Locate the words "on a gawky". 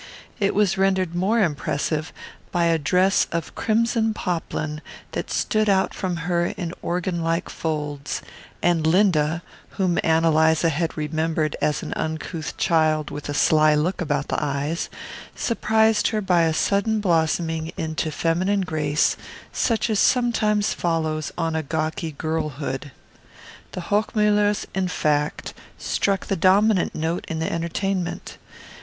21.37-22.11